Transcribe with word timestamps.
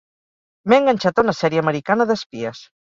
M'he 0.67 0.79
enganxat 0.85 1.23
a 1.23 1.27
una 1.27 1.37
sèrie 1.43 1.63
americana 1.67 2.11
d'espies. 2.13 2.69